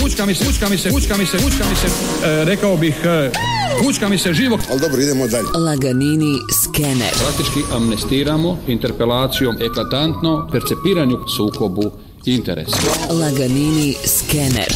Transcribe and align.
Fučka 0.00 0.26
mi 0.26 0.34
se, 0.34 0.44
fučka 0.44 0.68
mi 0.68 0.78
se, 0.78 0.90
fučka 0.90 1.16
mi 1.16 1.26
se, 1.26 1.38
fučka 1.38 1.64
mi 1.70 1.76
se, 1.76 1.86
e, 2.26 2.44
rekao 2.44 2.76
bih, 2.76 2.94
e, 3.04 4.08
mi 4.08 4.18
se 4.18 4.34
živog. 4.34 4.60
Ali 4.70 4.80
dobro, 4.80 5.00
idemo 5.02 5.26
dalje. 5.28 5.48
Laganini 5.54 6.38
skener. 6.62 7.12
Praktički 7.24 7.60
amnestiramo 7.72 8.58
interpelacijom 8.66 9.56
eklatantno 9.60 10.48
percepiranju 10.52 11.18
sukobu 11.36 11.90
interesa. 12.24 12.76
Laganini 13.10 13.94
skener. 14.06 14.72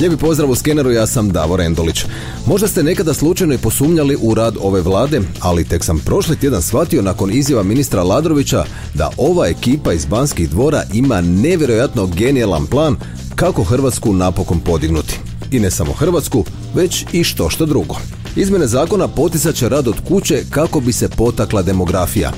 Lijepi 0.00 0.16
pozdrav 0.16 0.50
u 0.50 0.54
skeneru, 0.54 0.90
ja 0.90 1.06
sam 1.06 1.30
Davor 1.30 1.60
Endolić. 1.60 2.04
Možda 2.46 2.68
ste 2.68 2.82
nekada 2.82 3.14
slučajno 3.14 3.54
i 3.54 3.58
posumnjali 3.58 4.16
u 4.20 4.34
rad 4.34 4.56
ove 4.60 4.80
vlade, 4.80 5.20
ali 5.40 5.64
tek 5.64 5.84
sam 5.84 5.98
prošli 5.98 6.36
tjedan 6.36 6.62
shvatio 6.62 7.02
nakon 7.02 7.30
izjava 7.30 7.62
ministra 7.62 8.02
Ladrovića 8.02 8.64
da 8.94 9.10
ova 9.16 9.46
ekipa 9.46 9.92
iz 9.92 10.06
Banskih 10.06 10.50
dvora 10.50 10.82
ima 10.92 11.20
nevjerojatno 11.20 12.06
genijalan 12.06 12.66
plan 12.66 12.96
kako 13.34 13.64
Hrvatsku 13.64 14.12
napokon 14.12 14.60
podignuti. 14.60 15.20
I 15.50 15.60
ne 15.60 15.70
samo 15.70 15.92
Hrvatsku, 15.92 16.44
već 16.74 17.04
i 17.12 17.24
što 17.24 17.50
što 17.50 17.66
drugo. 17.66 17.96
Izmjene 18.36 18.66
zakona 18.66 19.08
poticat 19.08 19.54
će 19.54 19.68
rad 19.68 19.88
od 19.88 19.96
kuće 20.08 20.44
kako 20.50 20.80
bi 20.80 20.92
se 20.92 21.08
potakla 21.08 21.62
demografija. 21.62 22.32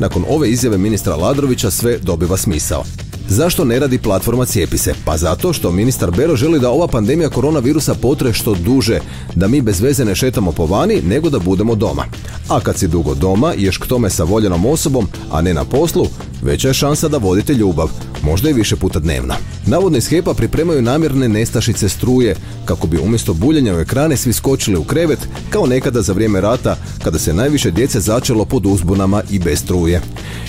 Nakon 0.00 0.24
ove 0.28 0.50
izjave 0.50 0.78
ministra 0.78 1.16
Ladrovića 1.16 1.70
sve 1.70 1.98
dobiva 1.98 2.36
smisao. 2.36 2.84
Zašto 3.28 3.64
ne 3.64 3.78
radi 3.78 3.98
platforma 3.98 4.44
Cijepi 4.44 4.78
se? 4.78 4.94
Pa 5.04 5.16
zato 5.16 5.52
što 5.52 5.72
ministar 5.72 6.10
Bero 6.10 6.36
želi 6.36 6.60
da 6.60 6.70
ova 6.70 6.86
pandemija 6.86 7.28
koronavirusa 7.28 7.94
potre 7.94 8.32
što 8.32 8.54
duže, 8.54 9.00
da 9.34 9.48
mi 9.48 9.60
bez 9.60 9.80
veze 9.80 10.04
ne 10.04 10.14
šetamo 10.14 10.52
po 10.52 10.66
vani, 10.66 11.02
nego 11.02 11.30
da 11.30 11.38
budemo 11.38 11.74
doma. 11.74 12.04
A 12.48 12.60
kad 12.60 12.78
si 12.78 12.88
dugo 12.88 13.14
doma, 13.14 13.52
ješ 13.56 13.78
k 13.78 13.86
tome 13.86 14.10
sa 14.10 14.24
voljenom 14.24 14.66
osobom, 14.66 15.08
a 15.30 15.42
ne 15.42 15.54
na 15.54 15.64
poslu, 15.64 16.06
veća 16.42 16.68
je 16.68 16.74
šansa 16.74 17.08
da 17.08 17.18
vodite 17.18 17.54
ljubav, 17.54 17.90
možda 18.22 18.50
i 18.50 18.52
više 18.52 18.76
puta 18.76 18.98
dnevno. 18.98 19.34
Navodno 19.66 19.98
iz 19.98 20.08
HEPA 20.08 20.34
pripremaju 20.34 20.82
namjerne 20.82 21.28
nestašice 21.28 21.88
struje, 21.88 22.36
kako 22.64 22.86
bi 22.86 22.98
umjesto 22.98 23.34
buljenja 23.34 23.74
u 23.74 23.78
ekrane 23.78 24.16
svi 24.16 24.32
skočili 24.32 24.76
u 24.76 24.84
krevet, 24.84 25.18
kao 25.50 25.66
nekada 25.66 26.02
za 26.02 26.12
vrijeme 26.12 26.40
rata, 26.40 26.76
kada 27.04 27.18
se 27.18 27.34
najviše 27.34 27.70
djece 27.70 28.00
začelo 28.00 28.44
pod 28.44 28.66
uzbunama 28.66 29.22
i 29.30 29.38
bez 29.38 29.58
struje. 29.60 30.00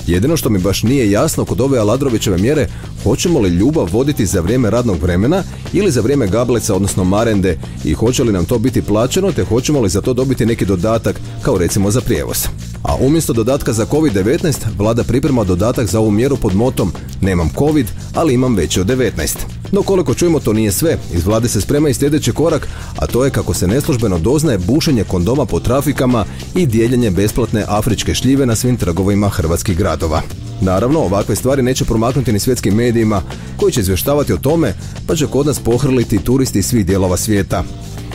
Jedino 0.08 0.38
što 0.38 0.50
mi 0.50 0.60
baš 0.60 0.84
nije 0.84 1.12
jasno 1.12 1.46
kod 1.46 1.62
ove 1.62 1.80
Aladrovićeve 1.80 2.38
mjere, 2.38 2.68
hoćemo 3.04 3.40
li 3.40 3.50
ljubav 3.50 3.90
voditi 3.92 4.26
za 4.26 4.42
vrijeme 4.42 4.70
radnog 4.70 5.02
vremena 5.02 5.44
ili 5.74 5.92
za 5.92 6.02
vrijeme 6.02 6.28
gableca, 6.28 6.76
odnosno 6.76 7.04
marende 7.04 7.58
i 7.86 7.94
hoće 7.94 8.24
li 8.24 8.34
nam 8.34 8.46
to 8.46 8.60
biti 8.60 8.82
plaćeno 8.82 9.32
te 9.32 9.44
hoćemo 9.44 9.82
li 9.82 9.90
za 9.90 10.02
to 10.02 10.14
dobiti 10.14 10.46
neki 10.46 10.66
dodatak 10.66 11.22
kao 11.42 11.58
recimo 11.58 11.92
za 11.92 12.02
prijevoz. 12.02 12.67
A 12.84 12.96
umjesto 13.00 13.34
dodatka 13.34 13.74
za 13.74 13.86
COVID-19, 13.86 14.54
vlada 14.78 15.04
priprema 15.04 15.44
dodatak 15.44 15.88
za 15.88 16.00
ovu 16.00 16.12
mjeru 16.12 16.38
pod 16.38 16.56
motom 16.56 16.92
Nemam 17.22 17.50
COVID, 17.58 17.88
ali 18.16 18.34
imam 18.34 18.56
veće 18.56 18.82
od 18.82 18.88
19. 18.88 19.38
No 19.72 19.82
koliko 19.82 20.14
čujemo 20.14 20.40
to 20.40 20.54
nije 20.54 20.72
sve. 20.72 20.98
Iz 21.14 21.26
vlade 21.26 21.48
se 21.48 21.62
sprema 21.62 21.90
i 21.90 21.94
sljedeći 21.94 22.32
korak, 22.32 22.68
a 22.98 23.08
to 23.08 23.26
je 23.26 23.32
kako 23.32 23.54
se 23.54 23.68
neslužbeno 23.68 24.20
doznaje 24.20 24.58
bušenje 24.58 25.04
kondoma 25.04 25.46
po 25.46 25.60
trafikama 25.60 26.26
i 26.56 26.66
dijeljenje 26.66 27.12
besplatne 27.12 27.66
afričke 27.68 28.16
šljive 28.16 28.46
na 28.46 28.56
svim 28.56 28.78
trgovima 28.78 29.30
hrvatskih 29.30 29.78
gradova. 29.78 30.22
Naravno, 30.62 31.00
ovakve 31.00 31.36
stvari 31.36 31.62
neće 31.62 31.86
promaknuti 31.86 32.34
ni 32.34 32.40
svjetskim 32.40 32.76
medijima 32.76 33.22
koji 33.58 33.72
će 33.72 33.80
izvještavati 33.80 34.34
o 34.34 34.38
tome, 34.38 34.74
pa 35.08 35.16
će 35.16 35.28
kod 35.28 35.46
nas 35.46 35.60
pohrliti 35.60 36.24
turisti 36.24 36.64
svih 36.64 36.86
dijelova 36.86 37.18
svijeta. 37.18 37.64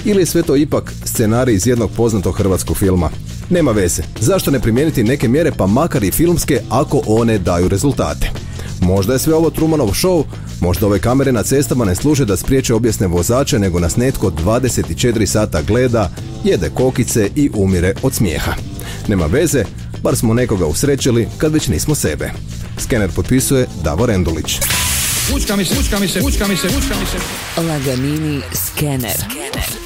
Ili 0.05 0.23
je 0.23 0.27
sve 0.27 0.43
to 0.43 0.57
ipak 0.57 0.93
scenarij 1.05 1.55
iz 1.55 1.67
jednog 1.67 1.91
poznatog 1.97 2.37
hrvatskog 2.37 2.77
filma. 2.77 3.11
Nema 3.51 3.71
veze, 3.71 4.03
zašto 4.21 4.51
ne 4.51 4.61
primijeniti 4.61 5.05
neke 5.05 5.29
mjere 5.29 5.53
pa 5.53 5.67
makar 5.67 6.05
i 6.05 6.11
filmske 6.11 6.61
ako 6.71 7.03
one 7.07 7.39
daju 7.39 7.69
rezultate. 7.69 8.31
Možda 8.81 9.12
je 9.12 9.19
sve 9.19 9.35
ovo 9.35 9.51
Trumanov 9.51 9.89
show, 9.89 10.25
možda 10.61 10.87
ove 10.87 10.98
kamere 10.98 11.33
na 11.33 11.43
cestama 11.43 11.85
ne 11.85 11.95
služe 11.95 12.25
da 12.25 12.37
spriječe 12.37 12.75
objesne 12.75 13.07
vozače, 13.07 13.59
nego 13.59 13.81
nas 13.81 13.97
netko 13.97 14.31
24 14.31 15.27
sata 15.27 15.63
gleda, 15.63 16.11
jede 16.45 16.70
kokice 16.75 17.30
i 17.36 17.51
umire 17.55 17.95
od 18.03 18.14
smijeha. 18.14 18.53
Nema 19.08 19.27
veze, 19.27 19.64
bar 20.03 20.17
smo 20.17 20.35
nekoga 20.35 20.67
usrećili 20.67 21.29
kad 21.39 21.53
već 21.53 21.69
nismo 21.69 21.95
sebe. 21.95 22.30
Skener 22.79 23.11
potpisuje 23.11 23.67
Davor 23.85 24.11
Endulić. 24.11 24.59
Fučka 25.30 25.57
mi 25.57 25.64
se, 25.64 25.74
fučka 25.74 25.98
mi 25.98 26.09
se, 26.09 26.20
fučka 26.20 26.48
mi 26.48 26.57
se, 26.57 26.69
fučka 26.69 26.95
mi 27.01 27.07
se. 27.07 27.19
Laganini 27.69 28.41
skener. 28.55 29.82